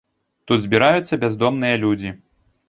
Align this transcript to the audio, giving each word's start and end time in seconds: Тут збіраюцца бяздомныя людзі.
Тут 0.51 0.63
збіраюцца 0.63 1.19
бяздомныя 1.25 1.75
людзі. 1.85 2.17